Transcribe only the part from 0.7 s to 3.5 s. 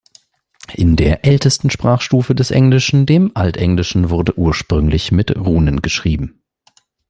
In der ältesten Sprachstufe des Englischen, dem